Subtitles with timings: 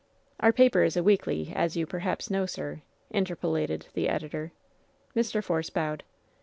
[0.39, 4.51] "Our paper is a weekly, as you, perhaps, know, sir," interpolated the editor.
[5.15, 5.43] Mr.
[5.43, 6.03] Force bowed.